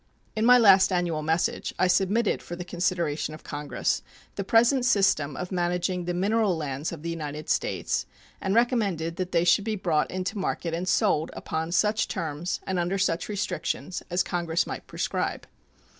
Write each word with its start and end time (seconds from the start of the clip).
In 0.35 0.47
my 0.47 0.57
last 0.57 0.91
annual 0.91 1.21
message 1.21 1.75
I 1.77 1.85
submitted 1.85 2.41
for 2.41 2.55
the 2.55 2.65
consideration 2.65 3.35
of 3.35 3.43
Congress 3.43 4.01
the 4.33 4.43
present 4.43 4.83
system 4.83 5.37
of 5.37 5.51
managing 5.51 6.05
the 6.05 6.15
mineral 6.15 6.57
lands 6.57 6.91
of 6.91 7.03
the 7.03 7.11
United 7.11 7.49
States, 7.51 8.07
and 8.41 8.55
recommended 8.55 9.17
that 9.17 9.31
they 9.31 9.43
should 9.43 9.63
be 9.63 9.75
brought 9.75 10.09
into 10.09 10.39
market 10.39 10.73
and 10.73 10.87
sold 10.87 11.29
upon 11.35 11.71
such 11.71 12.07
terms 12.07 12.61
and 12.65 12.79
under 12.79 12.97
such 12.97 13.29
restrictions 13.29 14.01
as 14.09 14.23
Congress 14.23 14.65
might 14.65 14.87
prescribe. 14.87 15.45